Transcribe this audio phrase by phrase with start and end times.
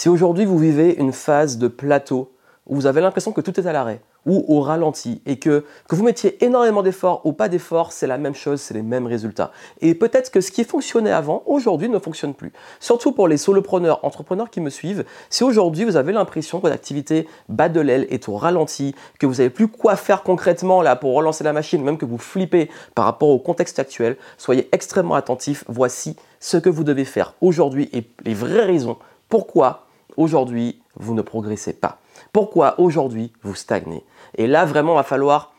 [0.00, 2.32] Si aujourd'hui vous vivez une phase de plateau
[2.66, 5.94] où vous avez l'impression que tout est à l'arrêt, ou au ralenti et que, que
[5.94, 9.52] vous mettiez énormément d'efforts ou pas d'efforts, c'est la même chose, c'est les mêmes résultats.
[9.82, 12.50] Et peut-être que ce qui fonctionnait avant, aujourd'hui ne fonctionne plus.
[12.80, 16.76] Surtout pour les solopreneurs, entrepreneurs qui me suivent, si aujourd'hui vous avez l'impression que votre
[16.76, 20.96] activité bat de l'aile, est au ralenti, que vous n'avez plus quoi faire concrètement là
[20.96, 25.16] pour relancer la machine, même que vous flippez par rapport au contexte actuel, soyez extrêmement
[25.16, 25.62] attentifs.
[25.68, 28.96] Voici ce que vous devez faire aujourd'hui et les vraies raisons
[29.28, 29.86] pourquoi
[30.20, 31.98] aujourd'hui vous ne progressez pas.
[32.32, 34.04] Pourquoi aujourd'hui vous stagnez?
[34.36, 35.54] Et là, vraiment, il va falloir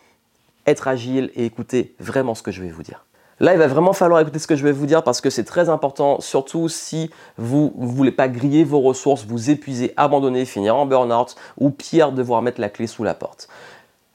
[0.68, 3.06] être agile et écouter vraiment ce que je vais vous dire.
[3.40, 5.44] Là, il va vraiment falloir écouter ce que je vais vous dire parce que c'est
[5.44, 10.76] très important, surtout si vous ne voulez pas griller vos ressources, vous épuiser, abandonner, finir
[10.76, 13.50] en burn-out ou pire, devoir mettre la clé sous la porte.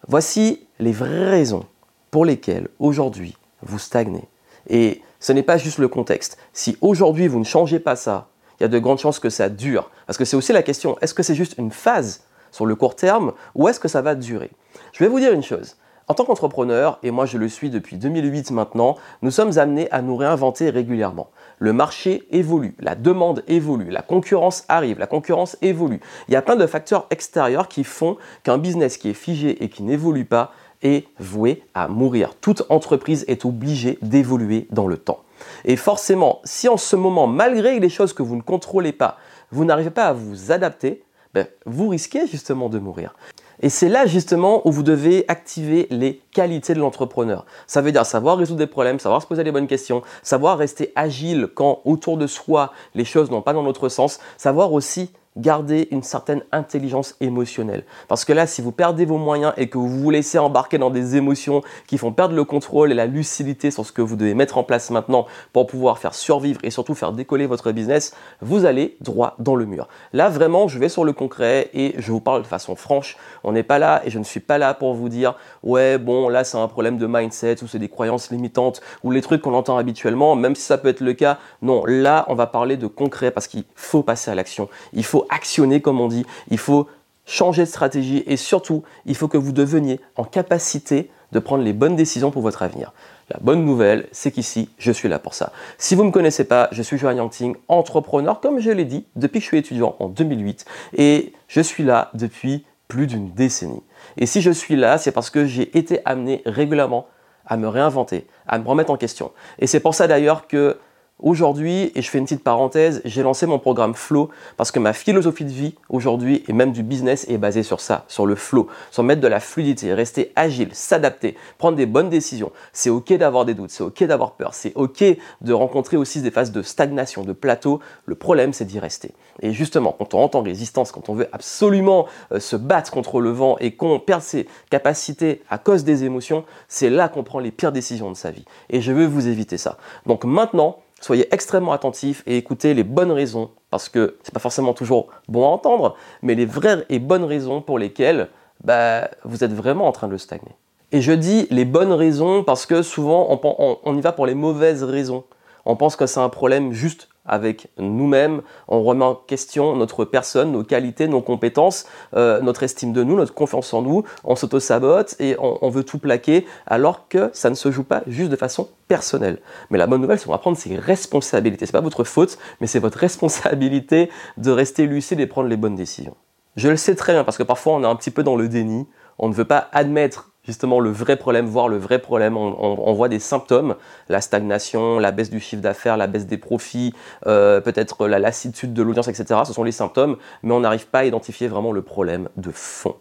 [0.06, 1.64] Voici les vraies raisons
[2.12, 4.28] pour lesquelles aujourd'hui vous stagnez.
[4.68, 6.38] Et ce n'est pas juste le contexte.
[6.52, 9.48] Si aujourd'hui vous ne changez pas ça, il y a de grandes chances que ça
[9.48, 9.90] dure.
[10.06, 12.96] Parce que c'est aussi la question, est-ce que c'est juste une phase sur le court
[12.96, 14.50] terme ou est-ce que ça va durer?
[14.92, 15.76] Je vais vous dire une chose.
[16.08, 20.02] En tant qu'entrepreneur, et moi je le suis depuis 2008 maintenant, nous sommes amenés à
[20.02, 21.30] nous réinventer régulièrement.
[21.58, 26.00] Le marché évolue, la demande évolue, la concurrence arrive, la concurrence évolue.
[26.28, 29.68] Il y a plein de facteurs extérieurs qui font qu'un business qui est figé et
[29.68, 32.36] qui n'évolue pas est voué à mourir.
[32.40, 35.24] Toute entreprise est obligée d'évoluer dans le temps.
[35.64, 39.18] Et forcément, si en ce moment, malgré les choses que vous ne contrôlez pas,
[39.50, 41.02] vous n'arrivez pas à vous adapter,
[41.34, 43.14] ben, vous risquez justement de mourir.
[43.60, 47.46] Et c'est là justement où vous devez activer les qualités de l'entrepreneur.
[47.66, 50.92] Ça veut dire savoir résoudre des problèmes, savoir se poser les bonnes questions, savoir rester
[50.94, 55.88] agile quand autour de soi les choses n'ont pas dans notre sens, savoir aussi garder
[55.90, 57.84] une certaine intelligence émotionnelle.
[58.08, 60.90] Parce que là, si vous perdez vos moyens et que vous vous laissez embarquer dans
[60.90, 64.34] des émotions qui font perdre le contrôle et la lucidité sur ce que vous devez
[64.34, 68.64] mettre en place maintenant pour pouvoir faire survivre et surtout faire décoller votre business, vous
[68.64, 69.88] allez droit dans le mur.
[70.12, 73.16] Là, vraiment, je vais sur le concret et je vous parle de façon franche.
[73.44, 76.28] On n'est pas là et je ne suis pas là pour vous dire, ouais, bon,
[76.28, 79.54] là, c'est un problème de mindset ou c'est des croyances limitantes ou les trucs qu'on
[79.54, 81.38] entend habituellement, même si ça peut être le cas.
[81.62, 84.68] Non, là, on va parler de concret parce qu'il faut passer à l'action.
[84.92, 86.26] Il faut actionner, comme on dit.
[86.50, 86.88] Il faut
[87.24, 91.72] changer de stratégie et surtout, il faut que vous deveniez en capacité de prendre les
[91.72, 92.92] bonnes décisions pour votre avenir.
[93.30, 95.52] La bonne nouvelle, c'est qu'ici, je suis là pour ça.
[95.78, 99.04] Si vous ne me connaissez pas, je suis Johan Yangting, entrepreneur, comme je l'ai dit,
[99.16, 100.64] depuis que je suis étudiant en 2008.
[100.96, 103.82] Et je suis là depuis plus d'une décennie.
[104.16, 107.08] Et si je suis là, c'est parce que j'ai été amené régulièrement
[107.46, 109.32] à me réinventer, à me remettre en question.
[109.58, 110.78] Et c'est pour ça d'ailleurs que
[111.18, 114.28] Aujourd'hui, et je fais une petite parenthèse, j'ai lancé mon programme Flow
[114.58, 118.04] parce que ma philosophie de vie aujourd'hui et même du business est basée sur ça,
[118.06, 122.52] sur le flow, sur mettre de la fluidité, rester agile, s'adapter, prendre des bonnes décisions.
[122.74, 125.04] C'est ok d'avoir des doutes, c'est ok d'avoir peur, c'est ok
[125.40, 127.80] de rencontrer aussi des phases de stagnation, de plateau.
[128.04, 129.12] Le problème, c'est d'y rester.
[129.40, 133.30] Et justement, quand on entend résistance, quand on veut absolument euh, se battre contre le
[133.30, 137.52] vent et qu'on perd ses capacités à cause des émotions, c'est là qu'on prend les
[137.52, 138.44] pires décisions de sa vie.
[138.68, 139.78] Et je veux vous éviter ça.
[140.04, 144.72] Donc maintenant, Soyez extrêmement attentifs et écoutez les bonnes raisons, parce que c'est pas forcément
[144.72, 148.28] toujours bon à entendre, mais les vraies et bonnes raisons pour lesquelles
[148.64, 150.56] bah, vous êtes vraiment en train de stagner.
[150.92, 153.40] Et je dis les bonnes raisons parce que souvent
[153.84, 155.24] on y va pour les mauvaises raisons.
[155.64, 160.52] On pense que c'est un problème juste avec nous-mêmes, on remet en question notre personne,
[160.52, 165.16] nos qualités, nos compétences, euh, notre estime de nous, notre confiance en nous, on s'auto-sabote
[165.20, 168.68] et on, veut tout plaquer alors que ça ne se joue pas juste de façon
[168.88, 169.38] personnelle.
[169.70, 171.66] Mais la bonne nouvelle, c'est qu'on va prendre ses responsabilités.
[171.66, 175.76] C'est pas votre faute, mais c'est votre responsabilité de rester lucide et prendre les bonnes
[175.76, 176.16] décisions.
[176.56, 178.48] Je le sais très bien parce que parfois on est un petit peu dans le
[178.48, 178.86] déni,
[179.18, 182.36] on ne veut pas admettre justement le vrai problème, voir le vrai problème.
[182.36, 183.74] On, voit des symptômes,
[184.08, 186.94] la stagnation, la baisse du chiffre d'affaires, la baisse des profits,
[187.26, 189.40] euh, peut-être la lassitude de l'audience, etc.
[189.44, 192.94] Ce sont les symptômes, mais on n'arrive pas à identifier vraiment le problème de fond.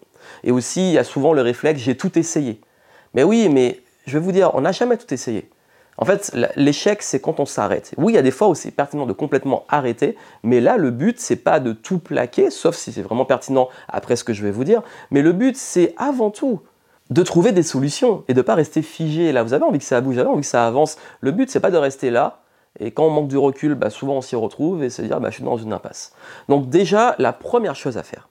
[0.43, 2.59] Et aussi, il y a souvent le réflexe, j'ai tout essayé.
[3.13, 5.49] Mais oui, mais je vais vous dire, on n'a jamais tout essayé.
[5.97, 7.93] En fait, l'échec, c'est quand on s'arrête.
[7.97, 10.91] Oui, il y a des fois où c'est pertinent de complètement arrêter, mais là, le
[10.91, 14.43] but, c'est pas de tout plaquer, sauf si c'est vraiment pertinent après ce que je
[14.43, 16.59] vais vous dire, mais le but, c'est avant tout
[17.09, 19.31] de trouver des solutions et de ne pas rester figé.
[19.31, 20.97] Là, vous avez envie que ça bouge, vous avez envie que ça avance.
[21.21, 22.41] Le but, c'est pas de rester là.
[22.79, 25.29] Et quand on manque du recul, bah, souvent on s'y retrouve et se dire bah,
[25.29, 26.13] je suis dans une impasse.
[26.49, 28.27] Donc déjà, la première chose à faire,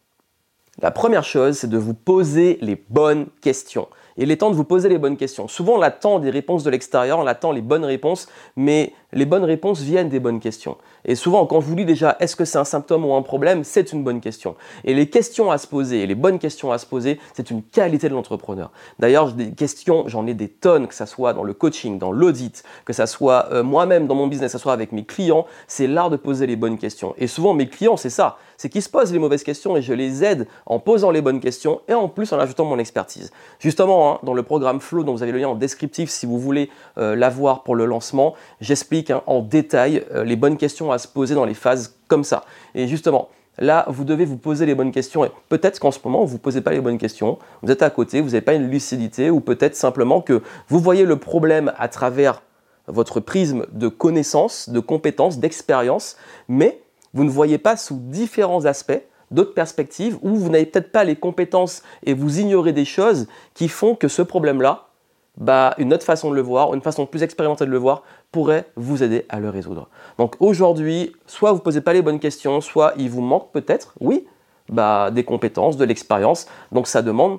[0.83, 3.89] la première chose, c'est de vous poser les bonnes questions.
[4.17, 5.49] Il est temps de vous poser les bonnes questions.
[5.49, 9.45] Souvent, on attend des réponses de l'extérieur, on attend les bonnes réponses, mais les bonnes
[9.45, 10.77] réponses viennent des bonnes questions.
[11.05, 13.93] Et souvent, quand vous dis déjà est-ce que c'est un symptôme ou un problème, c'est
[13.93, 14.57] une bonne question.
[14.85, 18.09] Et les questions à se poser, les bonnes questions à se poser, c'est une qualité
[18.09, 18.71] de l'entrepreneur.
[18.99, 22.63] D'ailleurs, des questions, j'en ai des tonnes, que ce soit dans le coaching, dans l'audit,
[22.85, 25.87] que ce soit euh, moi-même dans mon business, que ce soit avec mes clients, c'est
[25.87, 27.15] l'art de poser les bonnes questions.
[27.19, 28.39] Et souvent, mes clients, c'est ça.
[28.57, 31.41] C'est qu'ils se posent les mauvaises questions et je les aide en posant les bonnes
[31.41, 33.31] questions et en plus en ajoutant mon expertise.
[33.59, 36.39] Justement, hein, dans le programme Flow, dont vous avez le lien en descriptif si vous
[36.39, 40.99] voulez euh, l'avoir pour le lancement, j'explique hein, en détail euh, les bonnes questions à
[40.99, 42.45] se poser dans les phases comme ça.
[42.75, 43.29] Et justement,
[43.59, 45.25] Là, vous devez vous poser les bonnes questions.
[45.25, 47.39] Et peut-être qu'en ce moment, vous ne posez pas les bonnes questions.
[47.63, 51.05] Vous êtes à côté, vous n'avez pas une lucidité, ou peut-être simplement que vous voyez
[51.05, 52.43] le problème à travers
[52.87, 56.17] votre prisme de connaissances, de compétences, d'expérience,
[56.49, 56.81] mais
[57.15, 59.01] vous ne voyez pas sous différents aspects,
[59.31, 63.69] d'autres perspectives, où vous n'avez peut-être pas les compétences et vous ignorez des choses qui
[63.69, 64.89] font que ce problème-là,
[65.37, 68.67] bah, une autre façon de le voir, une façon plus expérimentée de le voir, pourrait
[68.77, 69.89] vous aider à le résoudre.
[70.19, 73.95] Donc aujourd'hui, soit vous ne posez pas les bonnes questions, soit il vous manque peut-être,
[74.01, 74.27] oui,
[74.69, 76.47] bah, des compétences, de l'expérience.
[76.73, 77.39] Donc ça demande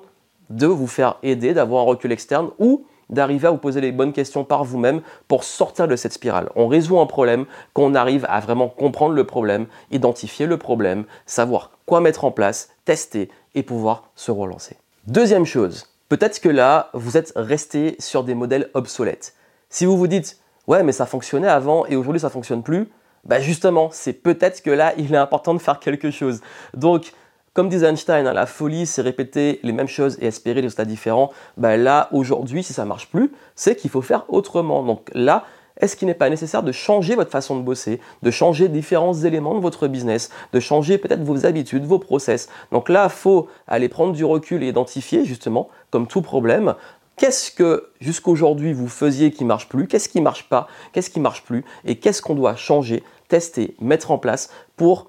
[0.49, 4.13] de vous faire aider, d'avoir un recul externe ou d'arriver à vous poser les bonnes
[4.13, 6.49] questions par vous-même pour sortir de cette spirale.
[6.55, 11.71] On résout un problème qu'on arrive à vraiment comprendre le problème, identifier le problème, savoir
[11.85, 14.77] quoi mettre en place, tester et pouvoir se relancer.
[15.07, 19.35] Deuxième chose, peut-être que là, vous êtes resté sur des modèles obsolètes.
[19.69, 22.89] Si vous vous dites, ouais, mais ça fonctionnait avant et aujourd'hui ça fonctionne plus,
[23.23, 26.41] bah justement, c'est peut-être que là, il est important de faire quelque chose.
[26.75, 27.11] Donc,
[27.55, 30.83] comme disait Einstein, hein, la folie, c'est répéter les mêmes choses et espérer des résultats
[30.83, 31.31] différents.
[31.55, 34.83] Ben là, aujourd'hui, si ça ne marche plus, c'est qu'il faut faire autrement.
[34.83, 35.45] Donc là,
[35.79, 39.55] est-ce qu'il n'est pas nécessaire de changer votre façon de bosser, de changer différents éléments
[39.55, 42.49] de votre business, de changer peut-être vos habitudes, vos process?
[42.73, 46.75] Donc là, il faut aller prendre du recul et identifier justement, comme tout problème,
[47.15, 51.43] qu'est-ce que jusqu'aujourd'hui vous faisiez qui marche plus, qu'est-ce qui marche pas, qu'est-ce qui marche
[51.43, 55.07] plus, et qu'est-ce qu'on doit changer, tester, mettre en place pour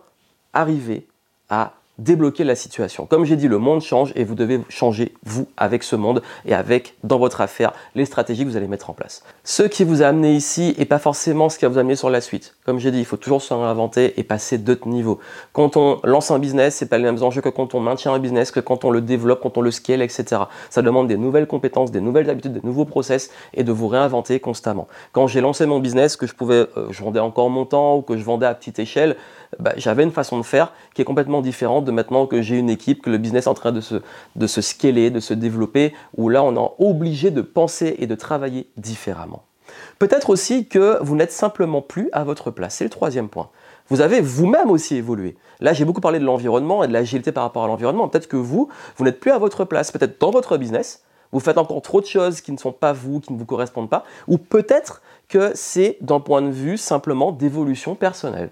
[0.52, 1.08] arriver
[1.48, 3.06] à débloquer la situation.
[3.06, 6.54] Comme j'ai dit, le monde change et vous devez changer, vous, avec ce monde et
[6.54, 9.22] avec, dans votre affaire, les stratégies que vous allez mettre en place.
[9.44, 12.10] Ce qui vous a amené ici n'est pas forcément ce qui va vous amener sur
[12.10, 12.54] la suite.
[12.64, 15.18] Comme j'ai dit, il faut toujours se réinventer et passer d'autres niveaux.
[15.52, 18.18] Quand on lance un business, c'est pas les mêmes enjeux que quand on maintient un
[18.18, 20.42] business, que quand on le développe, quand on le scale, etc.
[20.70, 24.40] Ça demande des nouvelles compétences, des nouvelles habitudes, des nouveaux process et de vous réinventer
[24.40, 24.86] constamment.
[25.12, 26.66] Quand j'ai lancé mon business, que je euh,
[27.00, 29.16] vendais encore mon temps ou que je vendais à petite échelle,
[29.58, 32.70] bah, j'avais une façon de faire qui est complètement différente de maintenant que j'ai une
[32.70, 33.96] équipe, que le business est en train de se,
[34.36, 38.14] de se scaler, de se développer, où là on est obligé de penser et de
[38.14, 39.44] travailler différemment.
[39.98, 42.76] Peut-être aussi que vous n'êtes simplement plus à votre place.
[42.76, 43.48] C'est le troisième point.
[43.88, 45.36] Vous avez vous-même aussi évolué.
[45.60, 48.08] Là, j'ai beaucoup parlé de l'environnement et de l'agilité par rapport à l'environnement.
[48.08, 49.92] Peut-être que vous, vous n'êtes plus à votre place.
[49.92, 51.02] Peut-être dans votre business,
[51.32, 53.88] vous faites encore trop de choses qui ne sont pas vous, qui ne vous correspondent
[53.88, 54.04] pas.
[54.28, 58.50] Ou peut-être que c'est d'un point de vue simplement d'évolution personnelle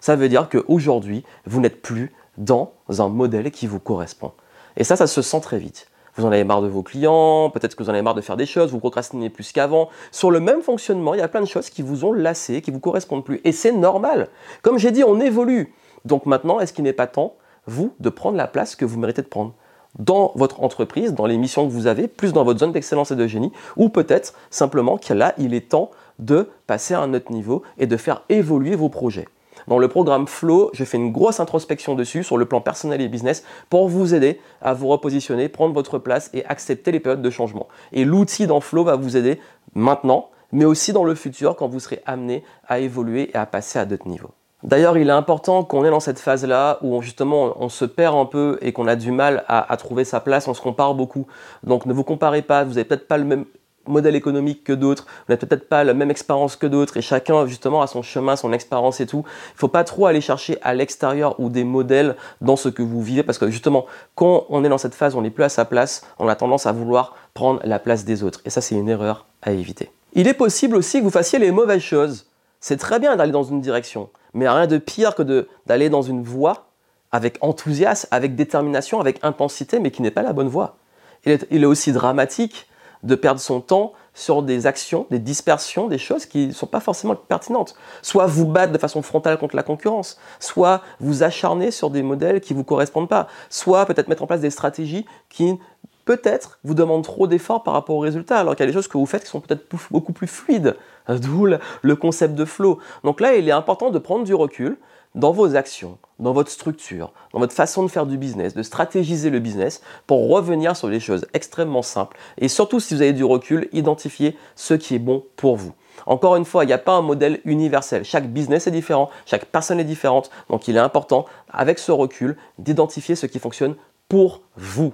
[0.00, 4.32] ça veut dire qu'aujourd'hui, vous n'êtes plus dans un modèle qui vous correspond.
[4.76, 5.88] Et ça, ça se sent très vite.
[6.16, 8.38] Vous en avez marre de vos clients, peut-être que vous en avez marre de faire
[8.38, 9.90] des choses, vous procrastinez plus qu'avant.
[10.10, 12.70] Sur le même fonctionnement, il y a plein de choses qui vous ont lassé, qui
[12.70, 13.40] vous correspondent plus.
[13.44, 14.28] Et c'est normal.
[14.62, 15.74] Comme j'ai dit, on évolue.
[16.06, 17.34] Donc maintenant, est-ce qu'il n'est pas temps,
[17.66, 19.52] vous, de prendre la place que vous méritez de prendre
[19.98, 23.16] dans votre entreprise, dans les missions que vous avez, plus dans votre zone d'excellence et
[23.16, 27.32] de génie, ou peut-être simplement que là, il est temps de passer à un autre
[27.32, 29.28] niveau et de faire évoluer vos projets.
[29.68, 33.08] Dans le programme Flow, je fais une grosse introspection dessus sur le plan personnel et
[33.08, 37.30] business pour vous aider à vous repositionner, prendre votre place et accepter les périodes de
[37.30, 37.66] changement.
[37.92, 39.40] Et l'outil dans Flow va vous aider
[39.74, 43.80] maintenant, mais aussi dans le futur quand vous serez amené à évoluer et à passer
[43.80, 44.30] à d'autres niveaux.
[44.62, 48.24] D'ailleurs, il est important qu'on est dans cette phase-là où justement on se perd un
[48.24, 51.26] peu et qu'on a du mal à, à, trouver sa place, on se compare beaucoup.
[51.64, 53.44] Donc ne vous comparez pas, vous n'avez peut-être pas le même
[53.88, 57.46] modèle économique que d'autres, vous n'avez peut-être pas la même expérience que d'autres, et chacun
[57.46, 59.24] justement a son chemin, son expérience et tout.
[59.26, 62.82] Il ne faut pas trop aller chercher à l'extérieur ou des modèles dans ce que
[62.82, 65.48] vous vivez, parce que justement, quand on est dans cette phase, on n'est plus à
[65.48, 68.40] sa place, on a tendance à vouloir prendre la place des autres.
[68.44, 69.90] Et ça, c'est une erreur à éviter.
[70.14, 72.26] Il est possible aussi que vous fassiez les mauvaises choses.
[72.60, 76.22] C'est très bien d'aller dans une direction, mais rien de pire que d'aller dans une
[76.22, 76.66] voie
[77.12, 80.76] avec enthousiasme, avec détermination, avec intensité, mais qui n'est pas la bonne voie.
[81.24, 82.66] il est aussi dramatique
[83.02, 86.80] de perdre son temps sur des actions, des dispersions, des choses qui ne sont pas
[86.80, 87.76] forcément pertinentes.
[88.02, 92.40] Soit vous battre de façon frontale contre la concurrence, soit vous acharner sur des modèles
[92.40, 95.58] qui ne vous correspondent pas, soit peut-être mettre en place des stratégies qui
[96.06, 98.88] peut-être vous demandent trop d'efforts par rapport aux résultats, alors qu'il y a des choses
[98.88, 100.76] que vous faites qui sont peut-être beaucoup plus fluides,
[101.08, 102.78] d'où le concept de flow.
[103.04, 104.78] Donc là, il est important de prendre du recul,
[105.16, 109.30] dans vos actions, dans votre structure, dans votre façon de faire du business, de stratégiser
[109.30, 112.16] le business pour revenir sur des choses extrêmement simples.
[112.38, 115.72] Et surtout, si vous avez du recul, identifier ce qui est bon pour vous.
[116.04, 118.04] Encore une fois, il n'y a pas un modèle universel.
[118.04, 120.30] Chaque business est différent, chaque personne est différente.
[120.50, 123.74] Donc il est important, avec ce recul, d'identifier ce qui fonctionne
[124.08, 124.92] pour vous.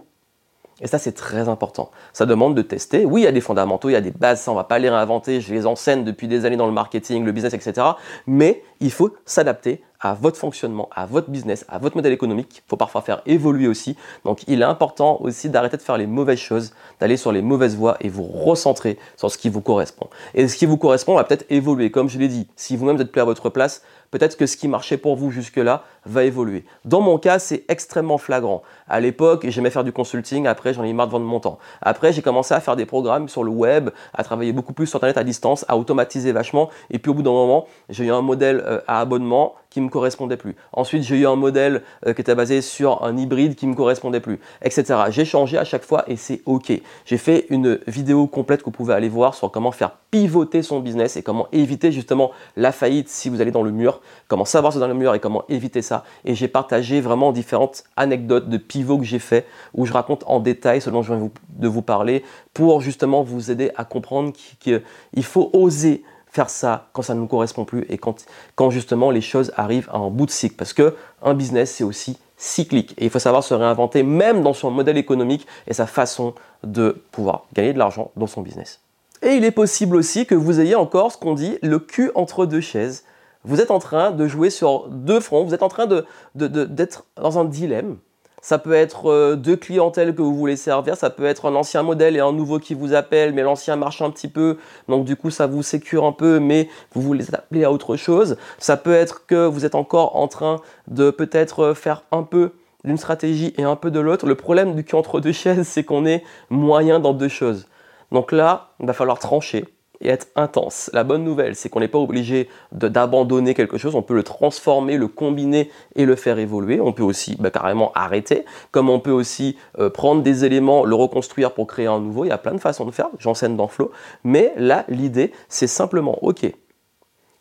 [0.81, 1.91] Et ça, c'est très important.
[2.13, 3.05] Ça demande de tester.
[3.05, 4.81] Oui, il y a des fondamentaux, il y a des bases, ça, on va pas
[4.81, 5.41] les réinventer.
[5.41, 7.87] Je les enseigne depuis des années dans le marketing, le business, etc.
[8.27, 12.63] Mais il faut s'adapter à votre fonctionnement, à votre business, à votre modèle économique, qu'il
[12.67, 13.97] faut parfois faire évoluer aussi.
[14.25, 17.77] Donc il est important aussi d'arrêter de faire les mauvaises choses, d'aller sur les mauvaises
[17.77, 20.09] voies et vous recentrer sur ce qui vous correspond.
[20.35, 21.91] Et ce qui vous correspond va peut-être évoluer.
[21.91, 23.83] Comme je l'ai dit, si vous-même êtes plus à votre place,
[24.13, 26.65] peut-être que ce qui marchait pour vous jusque-là va évoluer.
[26.85, 28.63] Dans mon cas, c'est extrêmement flagrant.
[28.89, 31.59] À l'époque, j'aimais faire du consulting, après j'en ai marre de vendre mon temps.
[31.81, 34.99] Après, j'ai commencé à faire des programmes sur le web, à travailler beaucoup plus sur
[34.99, 36.71] Internet à distance, à automatiser vachement.
[36.91, 39.89] Et puis au bout d'un moment, j'ai eu un modèle euh, à abonnement qui me
[39.89, 40.55] correspondait plus.
[40.75, 44.21] Ensuite, j'ai eu un modèle euh, qui était basé sur un hybride qui me correspondait
[44.21, 45.05] plus, etc.
[45.09, 46.71] J'ai changé à chaque fois et c'est OK.
[47.07, 50.81] J'ai fait une vidéo complète que vous pouvez aller voir sur comment faire pivoter son
[50.81, 54.73] business et comment éviter justement la faillite si vous allez dans le mur, comment savoir
[54.73, 56.05] ce dans le mur et comment éviter ça.
[56.25, 60.41] Et j'ai partagé vraiment différentes anecdotes de pivots que j'ai fait où je raconte en
[60.41, 65.25] détail ce dont je viens de vous parler pour justement vous aider à comprendre qu'il
[65.25, 69.21] faut oser faire ça quand ça ne nous correspond plus et quand, quand justement les
[69.21, 70.57] choses arrivent à un bout de cycle.
[70.57, 72.95] Parce que un business, c'est aussi cyclique.
[72.99, 77.03] Et il faut savoir se réinventer même dans son modèle économique et sa façon de
[77.13, 78.81] pouvoir gagner de l'argent dans son business.
[79.23, 82.47] Et il est possible aussi que vous ayez encore ce qu'on dit le cul entre
[82.47, 83.05] deux chaises.
[83.45, 85.89] Vous êtes en train de jouer sur deux fronts, vous êtes en train
[86.35, 87.99] d'être dans un dilemme.
[88.41, 91.85] Ça peut être euh, deux clientèles que vous voulez servir, ça peut être un ancien
[91.85, 94.59] modèle et un nouveau qui vous appelle, mais l'ancien marche un petit peu,
[94.89, 98.37] donc du coup ça vous sécure un peu, mais vous voulez appeler à autre chose.
[98.59, 100.57] Ça peut être que vous êtes encore en train
[100.89, 102.51] de peut-être faire un peu
[102.85, 104.27] d'une stratégie et un peu de l'autre.
[104.27, 107.69] Le problème du cul entre deux chaises, c'est qu'on est moyen dans deux choses.
[108.11, 109.67] Donc là, il va falloir trancher
[110.03, 110.91] et être intense.
[110.93, 114.97] La bonne nouvelle, c'est qu'on n'est pas obligé d'abandonner quelque chose, on peut le transformer,
[114.97, 116.81] le combiner et le faire évoluer.
[116.81, 120.95] On peut aussi bah, carrément arrêter, comme on peut aussi euh, prendre des éléments, le
[120.95, 122.25] reconstruire pour créer un nouveau.
[122.25, 123.91] Il y a plein de façons de faire, j'enseigne dans Flow.
[124.25, 126.47] Mais là, l'idée, c'est simplement, ok,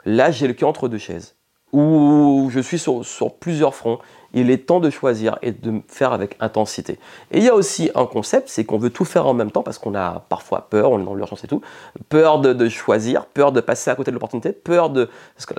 [0.06, 1.36] là j'ai le cul entre deux chaises,
[1.74, 3.04] ou je suis sur,
[3.40, 4.00] plusieurs fronts,
[4.34, 7.00] il est temps de choisir et de faire avec intensité.
[7.32, 9.64] Et il y a aussi un concept, c'est qu'on veut tout faire en même temps
[9.64, 11.62] parce qu'on a parfois peur, on est dans l'urgence et tout,
[12.10, 15.10] peur de, choisir, peur de passer à côté de l'opportunité, peur de,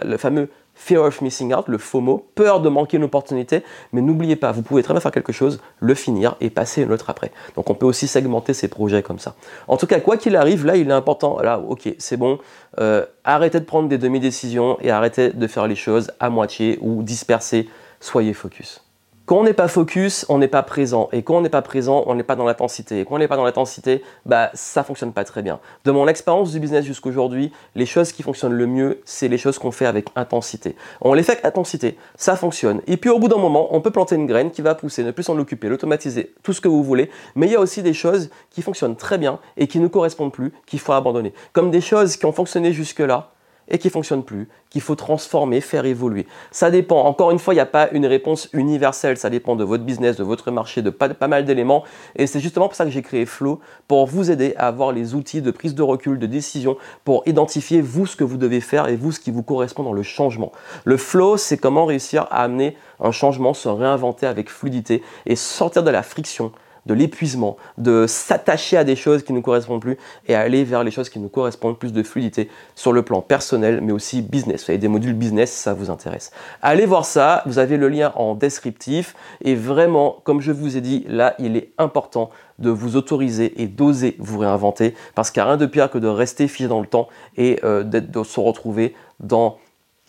[0.03, 3.63] le fameux fear of missing out, le FOMO, peur de manquer une opportunité,
[3.93, 6.93] mais n'oubliez pas, vous pouvez très bien faire quelque chose, le finir et passer une
[6.93, 7.31] autre après.
[7.57, 9.35] Donc on peut aussi segmenter ses projets comme ça.
[9.69, 12.39] En tout cas, quoi qu'il arrive, là il est important, là ok, c'est bon,
[12.81, 17.03] euh, arrêtez de prendre des demi-décisions et arrêtez de faire les choses à moitié ou
[17.03, 17.69] disperser
[18.01, 18.83] soyez focus.
[19.25, 21.09] Quand on n'est pas focus, on n'est pas présent.
[21.13, 23.01] Et quand on n'est pas présent, on n'est pas dans l'intensité.
[23.01, 25.61] Et quand on n'est pas dans l'intensité, bah, ça fonctionne pas très bien.
[25.85, 29.61] De mon expérience du business jusqu'aujourd'hui, les choses qui fonctionnent le mieux, c'est les choses
[29.61, 30.75] qu'on fait avec intensité.
[31.01, 32.83] On les fait avec intensité, ça fonctionne.
[32.89, 35.13] Et puis au bout d'un moment, on peut planter une graine qui va pousser, ne
[35.13, 37.09] plus s'en occuper, l'automatiser, tout ce que vous voulez.
[37.37, 40.33] Mais il y a aussi des choses qui fonctionnent très bien et qui ne correspondent
[40.33, 41.33] plus, qu'il faut abandonner.
[41.53, 43.31] Comme des choses qui ont fonctionné jusque-là,
[43.73, 46.27] et qui ne fonctionne plus, qu'il faut transformer, faire évoluer.
[46.51, 49.65] Ça dépend, encore une fois, il n'y a pas une réponse universelle, ça dépend de
[49.65, 51.83] votre business, de votre marché, de pas, pas mal d'éléments.
[52.15, 55.15] Et c'est justement pour ça que j'ai créé Flow, pour vous aider à avoir les
[55.15, 58.89] outils de prise de recul, de décision, pour identifier vous ce que vous devez faire
[58.89, 60.53] et vous ce qui vous correspond dans le changement.
[60.85, 65.83] Le Flow, c'est comment réussir à amener un changement, se réinventer avec fluidité et sortir
[65.83, 66.53] de la friction
[66.87, 70.85] de l'épuisement, de s'attacher à des choses qui ne nous correspondent plus et aller vers
[70.85, 74.65] les choses qui nous correspondent, plus de fluidité sur le plan personnel, mais aussi business.
[74.65, 76.33] Vous avez des modules business, ça vous intéresse.
[76.61, 80.81] Allez voir ça, vous avez le lien en descriptif et vraiment, comme je vous ai
[80.81, 85.49] dit, là, il est important de vous autoriser et d'oser vous réinventer parce qu'il n'y
[85.49, 88.41] a rien de pire que de rester figé dans le temps et euh, de se
[88.41, 89.59] retrouver dans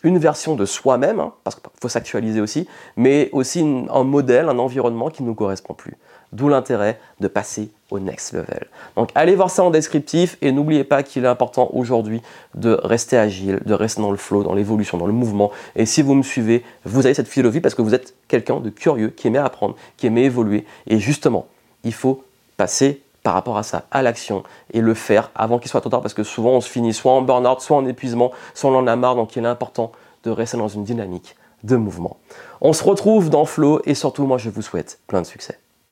[0.04, 4.58] une version de soi-même, hein, parce qu'il faut s'actualiser aussi, mais aussi un modèle, un
[4.58, 5.96] environnement qui ne nous correspond plus.
[6.34, 8.66] D'où l'intérêt de passer au next level.
[8.96, 12.22] Donc allez voir ça en descriptif et n'oubliez pas qu'il est important aujourd'hui
[12.56, 15.52] de rester agile, de rester dans le flow, dans l'évolution, dans le mouvement.
[15.76, 18.68] Et si vous me suivez, vous avez cette philosophie parce que vous êtes quelqu'un de
[18.68, 20.66] curieux, qui aimait apprendre, qui aimait évoluer.
[20.88, 21.46] Et justement,
[21.84, 22.24] il faut
[22.56, 26.02] passer par rapport à ça, à l'action, et le faire avant qu'il soit trop tard,
[26.02, 28.86] parce que souvent on se finit soit en burn-out, soit en épuisement, soit on en
[28.86, 29.92] a marre, donc il est important
[30.24, 32.18] de rester dans une dynamique de mouvement.
[32.60, 35.58] On se retrouve dans Flow, et surtout moi je vous souhaite plein de succès.